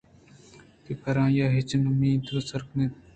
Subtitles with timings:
[0.83, 3.07] کہ پرآئی ءَ ہچ نہ منتگ ءُ سرنیتکگ اَت